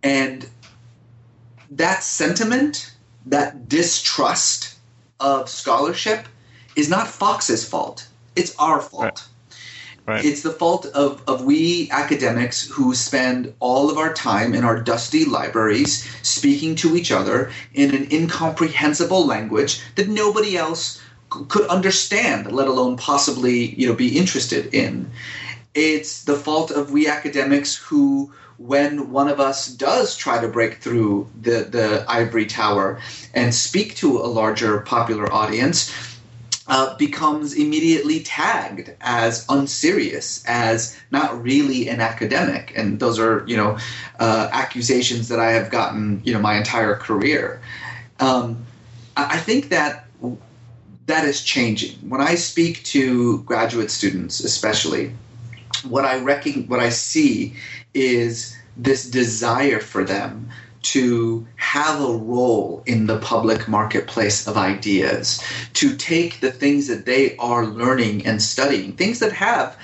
[0.03, 0.46] and
[1.70, 2.92] that sentiment,
[3.26, 4.76] that distrust
[5.20, 6.26] of scholarship,
[6.76, 8.06] is not Fox's fault.
[8.36, 9.04] It's our fault.
[9.04, 9.28] Right.
[10.06, 10.24] Right.
[10.24, 14.80] It's the fault of, of we academics who spend all of our time in our
[14.80, 21.00] dusty libraries speaking to each other in an incomprehensible language that nobody else
[21.32, 25.10] c- could understand, let alone possibly you know be interested in.
[25.74, 30.78] It's the fault of we academics who, when one of us does try to break
[30.78, 32.98] through the, the ivory tower
[33.34, 35.92] and speak to a larger popular audience,
[36.70, 43.56] uh, becomes immediately tagged as unserious, as not really an academic, and those are you
[43.56, 43.76] know
[44.20, 47.60] uh, accusations that I have gotten you know my entire career.
[48.20, 48.64] Um,
[49.16, 50.06] I think that
[51.06, 51.96] that is changing.
[52.08, 55.12] When I speak to graduate students, especially,
[55.88, 57.56] what I reckon, what I see
[57.94, 60.48] is this desire for them
[60.83, 65.43] to have a role in the public marketplace of ideas,
[65.74, 69.76] to take the things that they are learning and studying, things that have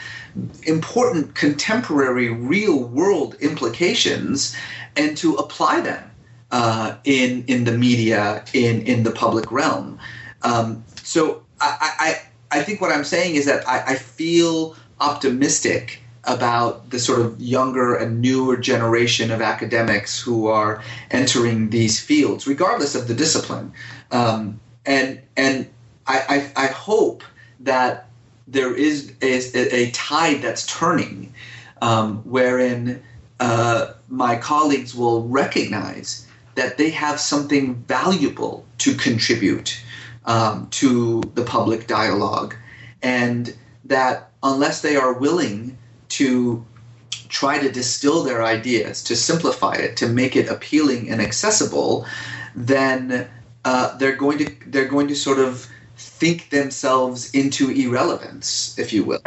[0.65, 4.57] important contemporary real world implications,
[4.97, 6.11] and to apply them
[6.51, 9.99] uh, in in the media, in in the public realm.
[10.43, 12.19] Um, so I,
[12.51, 17.21] I I think what I'm saying is that I, I feel optimistic about the sort
[17.21, 23.15] of younger and newer generation of academics who are entering these fields, regardless of the
[23.15, 23.73] discipline.
[24.11, 25.69] Um, and and
[26.07, 27.25] I, I, I, hope
[27.61, 28.09] that
[28.47, 31.35] there is a, a tide that's turning,
[31.83, 33.03] um, wherein
[33.41, 39.81] uh, my colleagues will recognize that they have something valuable to contribute
[40.27, 42.55] um, to the public dialogue,
[43.03, 43.55] and
[43.85, 45.77] that unless they are willing
[46.19, 46.65] to
[47.29, 52.07] try to distill their ideas, to simplify it, to make it appealing and accessible,
[52.55, 53.29] then
[53.65, 59.05] uh, they're going to they're going to sort of think themselves into irrelevance, if you
[59.05, 59.21] will.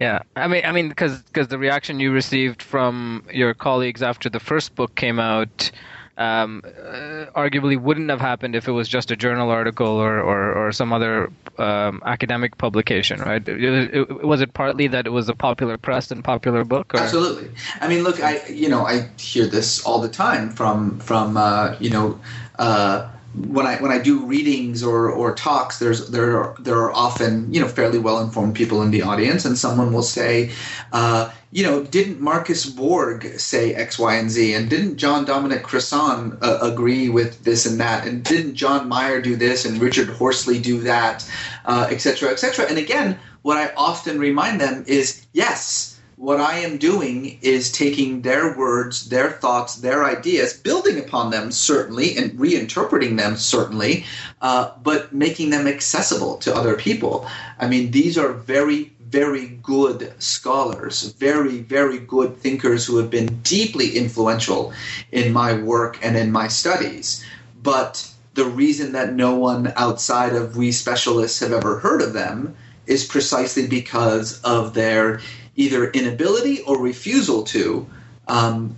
[0.00, 4.28] yeah, I mean, I mean, because because the reaction you received from your colleagues after
[4.28, 5.70] the first book came out
[6.16, 10.52] um, uh, arguably wouldn't have happened if it was just a journal article or, or,
[10.54, 13.46] or some other um, academic publication, right?
[13.46, 16.94] It, it, was it partly that it was a popular press and popular book?
[16.94, 17.00] Or?
[17.00, 17.50] Absolutely.
[17.80, 21.76] I mean, look, I you know I hear this all the time from from uh,
[21.80, 22.20] you know.
[22.58, 26.92] Uh, when I when I do readings or, or talks, there's there are, there are
[26.92, 30.52] often you know fairly well informed people in the audience, and someone will say,
[30.92, 35.62] uh, you know, didn't Marcus Borg say X, Y, and Z, and didn't John Dominic
[35.62, 40.08] Crossan uh, agree with this and that, and didn't John Meier do this and Richard
[40.08, 41.28] Horsley do that,
[41.66, 42.64] etc., uh, etc.
[42.64, 47.70] Et and again, what I often remind them is yes what I am doing is
[47.70, 54.06] taking their words, their thoughts, their ideas, building upon them certainly, and reinterpreting them certainly,
[54.40, 57.28] uh, but making them accessible to other people.
[57.58, 63.40] I mean, these are very, very good scholars, very, very good thinkers who have been
[63.42, 64.72] deeply influential
[65.12, 67.24] in my work and in my studies.
[67.62, 72.56] But the reason that no one outside of we specialists have ever heard of them
[72.86, 75.20] is precisely because of their
[75.56, 77.86] either inability or refusal to
[78.28, 78.76] um,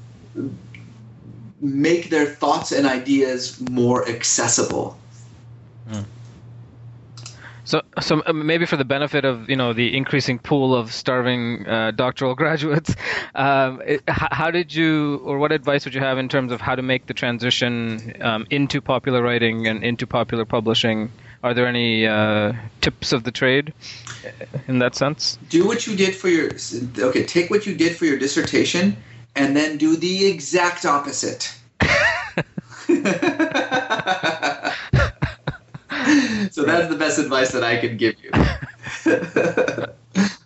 [1.61, 4.99] make their thoughts and ideas more accessible.
[5.91, 6.05] Mm.
[7.65, 11.91] So, so maybe for the benefit of you know the increasing pool of starving uh,
[11.91, 12.95] doctoral graduates,
[13.35, 16.75] um, it, how did you, or what advice would you have in terms of how
[16.75, 21.13] to make the transition um, into popular writing and into popular publishing?
[21.43, 23.73] Are there any uh, tips of the trade
[24.67, 25.39] in that sense?
[25.49, 26.51] Do what you did for your
[26.99, 27.25] okay.
[27.25, 28.97] Take what you did for your dissertation,
[29.37, 31.55] and then do the exact opposite.
[36.51, 38.31] so that's the best advice that I can give you.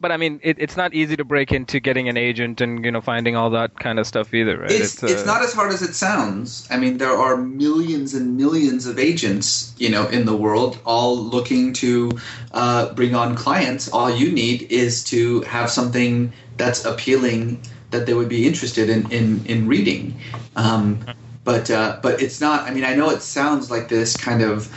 [0.02, 2.90] but I mean, it, it's not easy to break into getting an agent and you
[2.90, 4.70] know finding all that kind of stuff either, right?
[4.70, 6.66] It's it's, uh, it's not as hard as it sounds.
[6.70, 11.16] I mean, there are millions and millions of agents, you know, in the world, all
[11.16, 12.10] looking to
[12.52, 13.88] uh, bring on clients.
[13.90, 19.10] All you need is to have something that's appealing that they would be interested in
[19.12, 20.18] in in reading.
[20.56, 20.98] Um,
[21.44, 22.68] but uh, but it's not.
[22.68, 24.68] I mean, I know it sounds like this kind of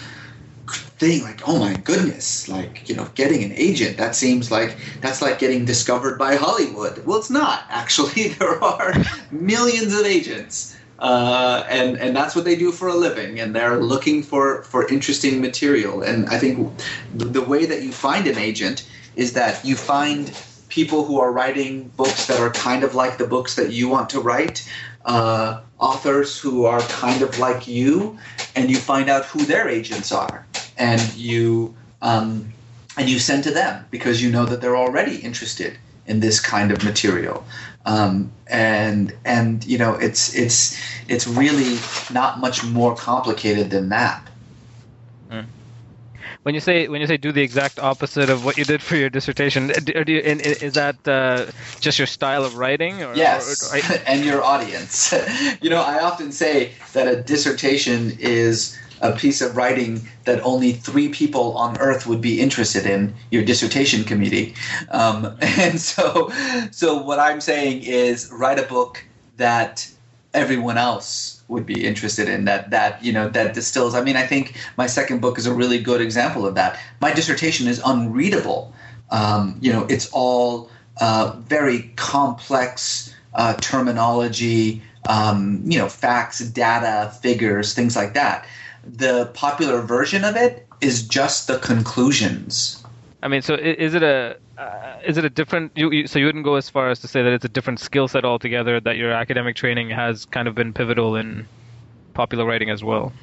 [0.98, 5.22] thing like oh my goodness like you know getting an agent that seems like that's
[5.22, 7.06] like getting discovered by hollywood.
[7.06, 7.66] Well it's not.
[7.70, 8.94] Actually there are
[9.32, 13.82] millions of agents uh, and and that's what they do for a living and they're
[13.82, 16.02] looking for for interesting material.
[16.02, 16.72] And i think
[17.14, 20.32] the, way that you find an agent is that you find
[20.70, 24.10] people who are writing books that are kind of like the books that you want
[24.10, 24.68] to write
[25.06, 28.18] uh, authors who are kind of like you
[28.56, 30.46] and you find out who their agents are
[30.78, 32.52] and you um,
[32.98, 36.72] and you send to them because you know that they're already interested in this kind
[36.72, 37.46] of material
[37.86, 41.78] um, and and you know it's it's it's really
[42.14, 44.26] not much more complicated than that
[46.46, 48.96] When you say when you say do the exact opposite of what you did for
[48.96, 51.48] your dissertation, do, do you, is that uh,
[51.80, 53.02] just your style of writing?
[53.02, 55.12] Or, yes, or, or, and your audience.
[55.62, 60.72] you know, I often say that a dissertation is a piece of writing that only
[60.72, 64.56] three people on earth would be interested in your dissertation committee.
[64.90, 66.32] Um, and so
[66.72, 69.04] so what i'm saying is write a book
[69.38, 69.90] that
[70.34, 73.96] everyone else would be interested in that that you know that distills.
[73.96, 76.80] I mean i think my second book is a really good example of that.
[77.02, 78.74] My dissertation is unreadable.
[79.12, 80.70] Um, you know it's all
[81.00, 88.48] uh, very complex uh, terminology um, you know facts data figures things like that
[88.86, 92.84] the popular version of it is just the conclusions.
[93.24, 95.72] I mean, so is it a uh, is it a different?
[95.76, 97.80] You, you, so you wouldn't go as far as to say that it's a different
[97.80, 98.80] skill set altogether.
[98.80, 101.48] That your academic training has kind of been pivotal in
[102.14, 103.14] popular writing as well.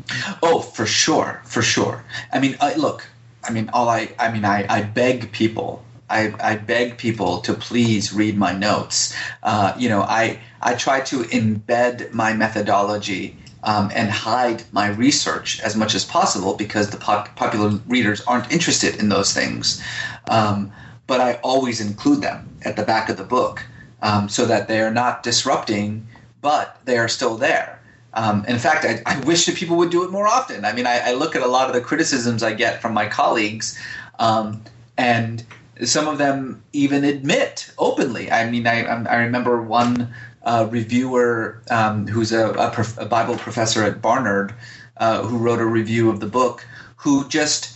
[0.43, 2.05] Oh, for sure, for sure.
[2.33, 3.09] I mean, I, look,
[3.43, 5.85] I mean, all I, I mean, I, I beg people.
[6.09, 9.17] I, I beg people to please read my notes.
[9.43, 15.61] Uh, you know, I, I try to embed my methodology um, and hide my research
[15.61, 19.83] as much as possible because the pop- popular readers aren't interested in those things.
[20.29, 20.73] Um,
[21.07, 23.65] but I always include them at the back of the book
[24.03, 26.07] um, so that they are not disrupting,
[26.41, 27.81] but they are still there.
[28.15, 30.67] Um, in fact, I, I, wish that people would do it more often.
[30.67, 33.09] I mean, I, I, look at a lot of the criticisms I get from my
[33.09, 33.81] colleagues,
[34.19, 34.63] um,
[34.99, 35.43] and
[35.83, 38.31] some of them even admit openly.
[38.31, 40.13] I mean, I, I remember one
[40.45, 44.55] uh, reviewer um, who's a, a, prof- a, Bible professor at Barnard
[44.97, 46.67] uh, who wrote a review of the book,
[46.97, 47.75] who just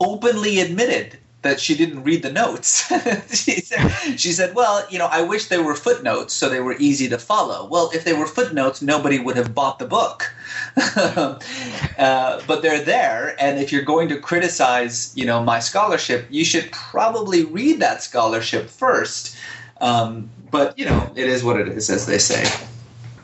[0.00, 2.86] openly admitted that she didn't read the notes.
[3.34, 6.76] she, said, she said, Well, you know, I wish they were footnotes so they were
[6.78, 7.66] easy to follow.
[7.66, 10.30] Well, if they were footnotes, nobody would have bought the book.
[10.96, 11.38] uh,
[12.46, 16.70] but they're there, and if you're going to criticize, you know, my scholarship, you should
[16.72, 19.36] probably read that scholarship first.
[19.80, 22.44] Um, but you know, it is what it is, as they say.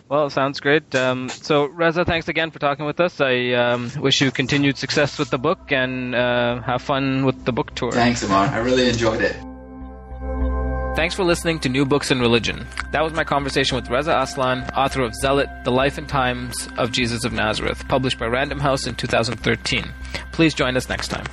[0.08, 0.94] Well, sounds great.
[0.94, 3.20] Um, so, Reza, thanks again for talking with us.
[3.20, 7.52] I um, wish you continued success with the book and uh, have fun with the
[7.52, 7.90] book tour.
[7.90, 8.46] Thanks, Amar.
[8.46, 9.36] I really enjoyed it.
[10.94, 12.66] Thanks for listening to New Books in Religion.
[12.92, 16.90] That was my conversation with Reza Aslan, author of Zealot, The Life and Times of
[16.90, 19.92] Jesus of Nazareth, published by Random House in 2013.
[20.32, 21.26] Please join us next time.